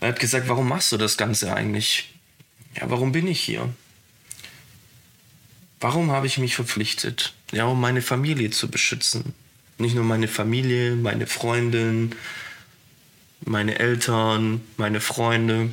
Er 0.00 0.08
hat 0.08 0.20
gesagt, 0.20 0.48
warum 0.48 0.68
machst 0.68 0.92
du 0.92 0.96
das 0.96 1.16
Ganze 1.16 1.54
eigentlich? 1.54 2.14
Ja, 2.76 2.90
warum 2.90 3.12
bin 3.12 3.26
ich 3.26 3.40
hier? 3.40 3.68
Warum 5.80 6.10
habe 6.10 6.26
ich 6.26 6.38
mich 6.38 6.54
verpflichtet? 6.54 7.34
Ja, 7.52 7.64
um 7.64 7.80
meine 7.80 8.02
Familie 8.02 8.50
zu 8.50 8.70
beschützen. 8.70 9.34
Nicht 9.78 9.94
nur 9.94 10.04
meine 10.04 10.28
Familie, 10.28 10.94
meine 10.94 11.26
Freundin, 11.26 12.14
meine 13.44 13.78
Eltern, 13.78 14.60
meine 14.76 15.00
Freunde. 15.00 15.70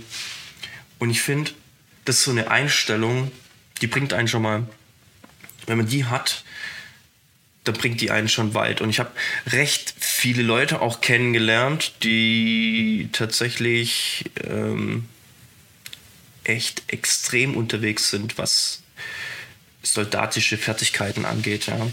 Und 0.99 1.09
ich 1.09 1.21
finde, 1.21 1.51
das 2.05 2.17
ist 2.17 2.23
so 2.25 2.31
eine 2.31 2.51
Einstellung, 2.51 3.31
die 3.83 3.87
bringt 3.87 4.13
einen 4.13 4.29
schon 4.29 4.43
mal, 4.43 4.65
wenn 5.65 5.75
man 5.75 5.87
die 5.87 6.05
hat, 6.05 6.45
dann 7.65 7.75
bringt 7.75 7.99
die 7.99 8.11
einen 8.11 8.29
schon 8.29 8.53
weit. 8.53 8.79
Und 8.79 8.89
ich 8.89 8.99
habe 8.99 9.11
recht 9.47 9.93
viele 9.99 10.41
Leute 10.41 10.81
auch 10.81 11.01
kennengelernt, 11.01 11.91
die 12.01 13.09
tatsächlich 13.11 14.23
ähm, 14.41 15.09
echt 16.45 16.83
extrem 16.87 17.57
unterwegs 17.57 18.09
sind, 18.09 18.37
was 18.37 18.83
soldatische 19.81 20.57
Fertigkeiten 20.57 21.25
angeht. 21.25 21.65
Ja. 21.65 21.85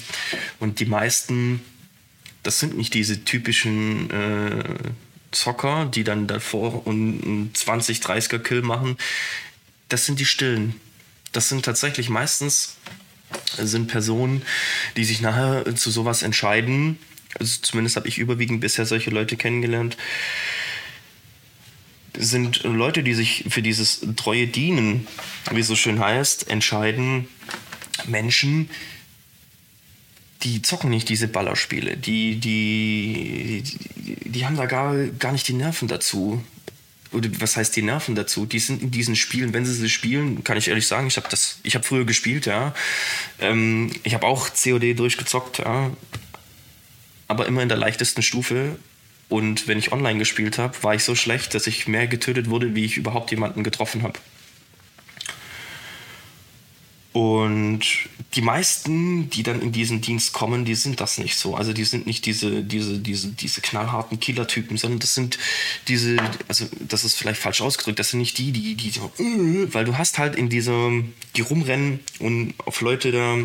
Und 0.60 0.78
die 0.78 0.86
meisten, 0.86 1.60
das 2.44 2.60
sind 2.60 2.76
nicht 2.76 2.94
diese 2.94 3.24
typischen 3.24 4.10
äh, 4.10 4.74
Zocker, 5.32 5.86
die 5.86 6.04
dann 6.04 6.28
davor 6.28 6.86
einen 6.86 7.50
20, 7.52 7.98
30er 7.98 8.38
Kill 8.38 8.62
machen. 8.62 8.96
Das 9.88 10.06
sind 10.06 10.20
die 10.20 10.24
Stillen 10.24 10.80
das 11.32 11.48
sind 11.48 11.64
tatsächlich 11.64 12.08
meistens 12.08 12.76
sind 13.56 13.86
Personen, 13.88 14.42
die 14.96 15.04
sich 15.04 15.20
nachher 15.20 15.74
zu 15.76 15.90
sowas 15.90 16.22
entscheiden. 16.22 16.98
Also 17.38 17.60
zumindest 17.62 17.96
habe 17.96 18.08
ich 18.08 18.18
überwiegend 18.18 18.60
bisher 18.60 18.86
solche 18.86 19.10
Leute 19.10 19.36
kennengelernt. 19.36 19.96
Sind 22.18 22.64
Leute, 22.64 23.02
die 23.02 23.14
sich 23.14 23.44
für 23.48 23.62
dieses 23.62 24.00
treue 24.16 24.48
Dienen, 24.48 25.06
wie 25.52 25.60
es 25.60 25.68
so 25.68 25.76
schön 25.76 26.00
heißt, 26.00 26.48
entscheiden. 26.48 27.28
Menschen, 28.06 28.68
die 30.42 30.62
zocken 30.62 30.90
nicht 30.90 31.08
diese 31.08 31.28
Ballerspiele. 31.28 31.96
Die, 31.96 32.36
die, 32.36 33.62
die, 33.62 34.30
die 34.30 34.46
haben 34.46 34.56
da 34.56 34.66
gar, 34.66 34.96
gar 34.96 35.32
nicht 35.32 35.46
die 35.46 35.52
Nerven 35.52 35.86
dazu 35.86 36.42
oder 37.12 37.28
was 37.40 37.56
heißt 37.56 37.74
die 37.74 37.82
Nerven 37.82 38.14
dazu? 38.14 38.46
Die 38.46 38.58
sind 38.58 38.82
in 38.82 38.90
diesen 38.90 39.16
Spielen, 39.16 39.52
wenn 39.52 39.66
sie 39.66 39.74
sie 39.74 39.88
spielen, 39.88 40.44
kann 40.44 40.56
ich 40.56 40.68
ehrlich 40.68 40.86
sagen, 40.86 41.08
ich 41.08 41.16
habe 41.16 41.28
das, 41.28 41.58
ich 41.62 41.74
habe 41.74 41.84
früher 41.84 42.04
gespielt, 42.04 42.46
ja. 42.46 42.74
Ähm, 43.40 43.90
ich 44.04 44.14
habe 44.14 44.26
auch 44.26 44.50
COD 44.50 44.98
durchgezockt, 44.98 45.58
ja. 45.58 45.90
Aber 47.26 47.46
immer 47.46 47.62
in 47.62 47.68
der 47.68 47.78
leichtesten 47.78 48.22
Stufe. 48.22 48.76
Und 49.28 49.68
wenn 49.68 49.78
ich 49.78 49.92
online 49.92 50.18
gespielt 50.18 50.58
habe, 50.58 50.82
war 50.82 50.94
ich 50.94 51.04
so 51.04 51.14
schlecht, 51.14 51.54
dass 51.54 51.66
ich 51.66 51.86
mehr 51.86 52.08
getötet 52.08 52.50
wurde, 52.50 52.74
wie 52.74 52.84
ich 52.84 52.96
überhaupt 52.96 53.30
jemanden 53.30 53.62
getroffen 53.62 54.02
habe. 54.02 54.18
Und 57.12 57.80
die 58.34 58.42
meisten, 58.42 59.28
die 59.30 59.42
dann 59.42 59.60
in 59.60 59.72
diesen 59.72 60.00
Dienst 60.00 60.32
kommen, 60.32 60.64
die 60.64 60.76
sind 60.76 61.00
das 61.00 61.18
nicht 61.18 61.36
so. 61.36 61.56
Also 61.56 61.72
die 61.72 61.84
sind 61.84 62.06
nicht 62.06 62.24
diese, 62.24 62.62
diese, 62.62 62.98
diese, 62.98 63.28
diese 63.28 63.60
knallharten 63.60 64.20
Killer-Typen, 64.20 64.76
sondern 64.76 65.00
das 65.00 65.16
sind 65.16 65.36
diese, 65.88 66.16
also 66.46 66.66
das 66.78 67.02
ist 67.02 67.16
vielleicht 67.16 67.40
falsch 67.40 67.60
ausgedrückt, 67.60 67.98
das 67.98 68.10
sind 68.10 68.20
nicht 68.20 68.38
die, 68.38 68.52
die, 68.52 68.76
die 68.76 68.90
so, 68.90 69.12
äh, 69.18 69.74
weil 69.74 69.84
du 69.84 69.98
hast 69.98 70.18
halt 70.18 70.36
in 70.36 70.48
dieser, 70.48 70.90
die 71.34 71.40
rumrennen 71.40 71.98
und 72.20 72.54
auf 72.64 72.80
Leute 72.80 73.10
da 73.10 73.38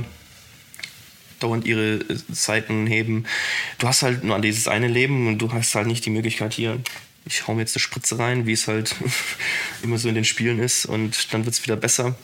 dauernd 1.39 1.65
ihre 1.65 2.05
Seiten 2.29 2.85
heben. 2.85 3.25
Du 3.79 3.87
hast 3.87 4.03
halt 4.03 4.23
nur 4.23 4.35
an 4.35 4.43
dieses 4.43 4.67
eine 4.67 4.87
Leben 4.87 5.27
und 5.27 5.39
du 5.39 5.51
hast 5.51 5.73
halt 5.73 5.87
nicht 5.87 6.05
die 6.05 6.11
Möglichkeit 6.11 6.53
hier, 6.53 6.79
ich 7.25 7.47
hau 7.47 7.55
mir 7.55 7.61
jetzt 7.61 7.75
eine 7.75 7.81
Spritze 7.81 8.19
rein, 8.19 8.45
wie 8.45 8.53
es 8.53 8.67
halt 8.67 8.95
immer 9.81 9.97
so 9.97 10.07
in 10.07 10.15
den 10.15 10.25
Spielen 10.25 10.59
ist 10.59 10.85
und 10.85 11.33
dann 11.33 11.45
wird 11.45 11.55
es 11.55 11.63
wieder 11.63 11.75
besser 11.75 12.15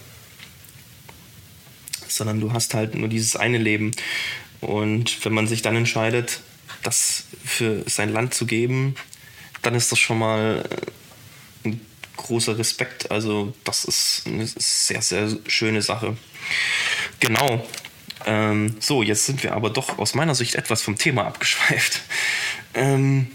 sondern 2.12 2.40
du 2.40 2.54
hast 2.54 2.74
halt 2.74 2.96
nur 2.96 3.10
dieses 3.10 3.36
eine 3.36 3.58
Leben. 3.58 3.92
Und 4.60 5.24
wenn 5.26 5.34
man 5.34 5.48
sich 5.48 5.62
dann 5.62 5.76
entscheidet, 5.76 6.42
das 6.84 7.26
für 7.44 7.84
sein 7.88 8.12
Land 8.12 8.34
zu 8.34 8.46
geben, 8.46 8.96
dann 9.62 9.76
ist 9.76 9.92
das 9.92 10.00
schon 10.00 10.20
mal 10.20 10.66
äh, 11.66 11.68
ein 11.70 11.82
großer 12.18 12.58
Respekt. 12.58 13.12
Also 13.12 13.54
das 13.64 13.86
ist 13.86 14.24
eine 14.26 14.48
sehr, 14.48 15.02
sehr 15.02 15.30
schöne 15.48 15.82
Sache. 15.82 16.18
Genau. 17.20 17.66
Ähm, 18.26 18.76
so, 18.80 19.02
jetzt 19.02 19.26
sind 19.26 19.44
wir 19.44 19.54
aber 19.54 19.70
doch 19.70 19.98
aus 19.98 20.14
meiner 20.14 20.36
Sicht 20.36 20.56
etwas 20.56 20.82
vom 20.82 20.98
Thema 20.98 21.26
abgeschweift. 21.26 22.02
Ähm, 22.74 23.28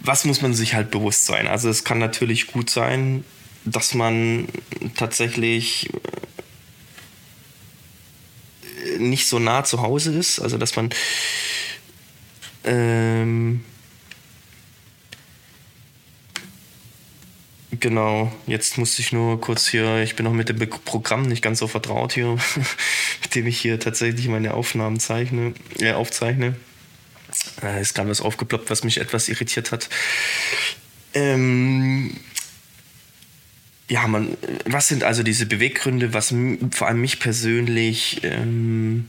was 0.00 0.24
muss 0.24 0.40
man 0.40 0.54
sich 0.54 0.72
halt 0.72 0.90
bewusst 0.90 1.26
sein? 1.26 1.46
Also 1.46 1.68
es 1.68 1.84
kann 1.84 1.98
natürlich 1.98 2.46
gut 2.46 2.70
sein, 2.70 3.24
dass 3.66 3.92
man 3.92 4.48
tatsächlich 4.96 5.90
äh, 5.92 6.13
nicht 9.08 9.26
so 9.26 9.38
nah 9.38 9.64
zu 9.64 9.82
Hause 9.82 10.12
ist, 10.12 10.40
also 10.40 10.58
dass 10.58 10.76
man 10.76 10.90
ähm, 12.64 13.64
Genau, 17.80 18.32
jetzt 18.46 18.78
musste 18.78 19.02
ich 19.02 19.12
nur 19.12 19.40
kurz 19.40 19.68
hier, 19.68 20.02
ich 20.02 20.16
bin 20.16 20.24
noch 20.24 20.32
mit 20.32 20.48
dem 20.48 20.58
Programm 20.58 21.22
nicht 21.22 21.42
ganz 21.42 21.58
so 21.58 21.66
vertraut 21.66 22.12
hier, 22.12 22.28
mit 23.22 23.34
dem 23.34 23.46
ich 23.46 23.60
hier 23.60 23.80
tatsächlich 23.80 24.28
meine 24.28 24.54
Aufnahmen 24.54 25.00
zeichne, 25.00 25.54
äh, 25.80 25.92
aufzeichne. 25.92 26.56
Da 27.60 27.78
ist 27.78 27.94
gerade 27.94 28.10
was 28.10 28.20
aufgeploppt, 28.20 28.70
was 28.70 28.84
mich 28.84 28.98
etwas 28.98 29.28
irritiert 29.28 29.72
hat. 29.72 29.88
Ähm, 31.14 32.16
ja, 33.88 34.06
man, 34.06 34.36
was 34.64 34.88
sind 34.88 35.04
also 35.04 35.22
diese 35.22 35.46
Beweggründe, 35.46 36.14
was 36.14 36.34
vor 36.70 36.88
allem 36.88 37.00
mich 37.00 37.20
persönlich 37.20 38.20
ähm, 38.22 39.08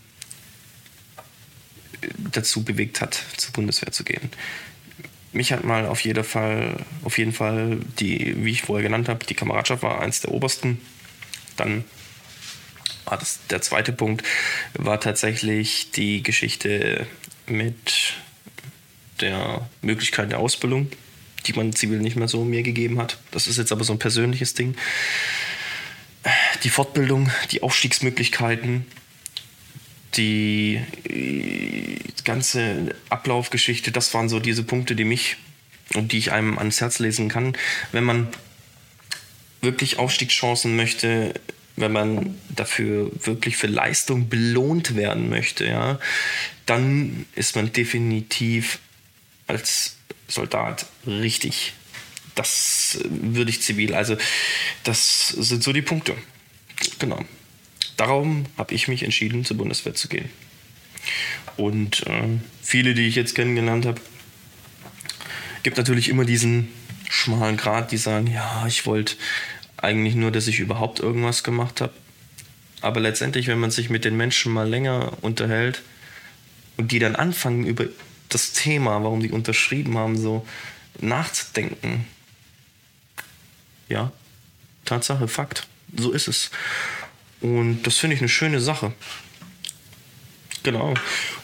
dazu 2.32 2.63
bewegt 2.63 3.01
hat, 3.01 3.22
zur 3.38 3.53
Bundeswehr 3.53 3.91
zu 3.91 4.03
gehen? 4.03 4.29
mich 5.36 5.51
hat 5.51 5.63
mal 5.63 5.86
auf 5.86 6.00
jeden 6.01 6.24
Fall, 6.24 6.77
auf 7.03 7.17
jeden 7.17 7.34
Fall 7.34 7.79
die, 8.00 8.36
wie 8.44 8.51
ich 8.51 8.63
vorher 8.63 8.84
genannt 8.84 9.10
habe, 9.10 9.25
die 9.25 9.36
Kameradschaft 9.36 9.84
war 9.84 10.00
eins 10.01 10.22
der 10.22 10.32
obersten. 10.32 10.82
Dann 11.58 11.84
war 13.03 13.17
das 13.17 13.39
der 13.50 13.62
zweite 13.62 13.91
Punkt, 13.91 14.24
war 14.74 15.00
tatsächlich 15.00 15.91
die 15.91 16.24
Geschichte 16.24 17.05
mit 17.46 18.13
der 19.20 19.70
Möglichkeit 19.82 20.32
der 20.32 20.39
Ausbildung, 20.39 20.89
die 21.46 21.54
man 21.54 21.74
zivil 21.74 22.00
nicht 22.00 22.16
mehr 22.16 22.28
so 22.28 22.44
mir 22.44 22.64
gegeben 22.64 23.00
hat. 23.00 23.18
Das 23.32 23.48
ist 23.48 23.58
jetzt 23.58 23.72
aber 23.72 23.84
so 23.84 23.94
ein 23.94 24.00
persönliches 24.00 24.54
Ding. 24.54 24.75
Die 26.64 26.70
Fortbildung, 26.70 27.30
die 27.52 27.62
Aufstiegsmöglichkeiten, 27.62 28.86
die 30.18 30.82
ganze 32.24 32.96
Ablaufgeschichte, 33.10 33.92
das 33.92 34.14
waren 34.14 34.30
so 34.30 34.40
diese 34.40 34.64
Punkte, 34.64 34.96
die 34.96 35.06
mich 35.06 35.38
und 35.94 36.12
die 36.12 36.18
ich 36.18 36.32
einem 36.32 36.58
ans 36.58 36.82
Herz 36.82 37.00
lesen 37.00 37.30
kann. 37.30 37.56
Wenn 37.92 38.04
man 38.04 38.28
wirklich 39.62 40.00
Aufstiegschancen 40.00 40.75
möchte, 40.75 41.34
wenn 41.75 41.92
man 41.92 42.36
dafür 42.50 43.12
wirklich 43.24 43.58
für 43.58 43.68
Leistung 43.68 44.30
belohnt 44.30 44.96
werden 44.96 45.30
möchte, 45.30 45.66
ja, 45.66 46.00
dann 46.66 47.25
ist 47.36 47.56
man 47.56 47.72
definitiv 47.72 48.80
als 49.48 49.95
Soldat 50.27 50.86
richtig. 51.05 51.74
Das 52.36 53.00
würde 53.03 53.50
ich 53.50 53.62
zivil. 53.62 53.96
Also, 53.96 54.17
das 54.84 55.29
sind 55.29 55.63
so 55.63 55.72
die 55.72 55.82
Punkte. 55.82 56.15
Genau. 57.00 57.24
Darum 57.98 58.46
habe 58.58 58.74
ich 58.74 58.88
mich 58.88 59.03
entschieden, 59.03 59.46
zur 59.46 59.58
Bundeswehr 59.58 59.94
zu 59.94 60.10
gehen. 60.10 60.29
Und 61.58 62.05
äh, 62.08 62.27
viele, 62.62 62.94
die 62.94 63.08
ich 63.08 63.15
jetzt 63.15 63.36
kennengelernt 63.36 63.86
habe, 63.86 64.01
gibt 65.63 65.77
natürlich 65.77 66.10
immer 66.10 66.25
diesen 66.25 66.67
schmalen 67.10 67.58
Grat, 67.58 67.91
die 67.91 67.98
sagen, 67.98 68.27
ja, 68.27 68.65
ich 68.67 68.86
wollte 68.86 69.15
eigentlich 69.77 70.15
nur, 70.15 70.32
dass 70.32 70.48
ich 70.48 70.60
überhaupt 70.60 71.00
irgendwas 71.00 71.44
gemacht 71.44 71.79
habe. 71.79 71.94
Aber 72.82 73.00
letztendlich, 73.00 73.48
wenn 73.48 73.60
man 73.60 73.72
sich 73.72 73.89
mit 73.89 74.05
den 74.05 74.17
Menschen 74.17 74.51
mal 74.51 74.67
länger 74.67 75.13
unterhält 75.22 75.82
und 76.77 76.91
die 76.91 77.00
dann 77.00 77.15
anfangen 77.15 77.65
über 77.65 77.86
das 78.36 78.51
Thema, 78.51 79.01
warum 79.01 79.22
die 79.22 79.32
unterschrieben 79.32 79.98
haben, 79.98 80.18
so 80.18 80.46
nachzudenken. 81.00 82.06
Ja, 83.88 84.12
Tatsache, 84.84 85.30
Fakt. 85.30 85.68
So 85.96 86.12
ist 86.12 86.27
es. 86.27 86.51
Und 87.39 87.84
das 87.84 87.98
finde 87.98 88.15
ich 88.15 88.22
eine 88.22 88.30
schöne 88.30 88.60
Sache. 88.60 88.92
Genau. 90.63 90.96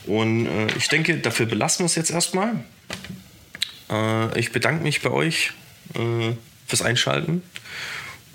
Und 0.05 0.48
äh, 0.48 0.67
ich 0.77 0.89
denke, 0.89 1.17
dafür 1.17 1.45
belassen 1.45 1.83
wir 1.83 1.86
es 1.86 1.95
jetzt 1.95 2.12
erstmal. 2.12 2.65
Äh, 3.89 4.37
ich 4.37 4.51
bedanke 4.51 4.83
mich 4.83 5.01
bei 5.01 5.11
euch 5.11 5.53
äh, 5.94 6.33
fürs 6.68 6.81
Einschalten 6.81 7.42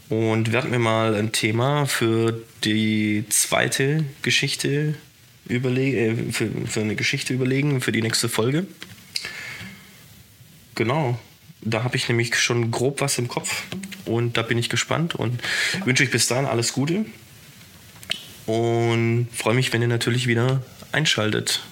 und 0.08 0.52
werde 0.52 0.68
mir 0.68 0.78
mal 0.78 1.14
ein 1.14 1.32
Thema 1.32 1.84
für 1.84 2.40
die 2.64 3.26
zweite 3.28 4.04
Geschichte 4.22 4.94
überlegen, 5.48 6.28
äh, 6.28 6.32
für, 6.32 6.50
für 6.66 6.80
eine 6.80 6.96
Geschichte 6.96 7.32
überlegen, 7.34 7.80
für 7.80 7.92
die 7.92 8.02
nächste 8.02 8.28
Folge. 8.28 8.66
Genau. 10.74 11.18
Da 11.62 11.82
habe 11.82 11.96
ich 11.96 12.08
nämlich 12.08 12.36
schon 12.36 12.70
grob 12.70 13.00
was 13.00 13.18
im 13.18 13.28
Kopf 13.28 13.64
und 14.04 14.36
da 14.36 14.42
bin 14.42 14.58
ich 14.58 14.68
gespannt 14.68 15.14
und 15.14 15.40
wünsche 15.84 16.04
euch 16.04 16.10
bis 16.10 16.28
dahin 16.28 16.44
alles 16.44 16.72
Gute 16.72 17.06
und 18.46 19.28
freue 19.32 19.54
mich, 19.54 19.72
wenn 19.72 19.82
ihr 19.82 19.88
natürlich 19.88 20.28
wieder 20.28 20.62
einschaltet. 20.92 21.62